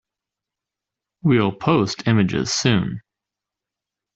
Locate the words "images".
2.07-2.51